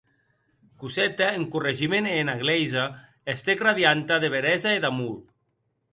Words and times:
Cosette 0.83 1.27
en 1.41 1.43
corregiment 1.55 2.09
e 2.11 2.15
ena 2.21 2.35
glèisa 2.41 2.85
estèc 3.35 3.63
radianta 3.69 4.21
de 4.25 4.33
beresa 4.37 4.77
e 4.79 4.83
d’amor. 4.87 5.17